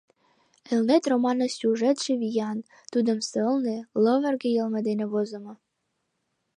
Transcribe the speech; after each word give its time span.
«Элнет» 0.71 1.03
романын 1.11 1.49
сюжетше 1.57 2.11
виян, 2.21 2.59
тудым 2.91 3.19
сылне, 3.29 3.77
лывырге 4.03 4.49
йылме 4.55 4.81
дене 4.87 5.05
возымо. 5.13 5.53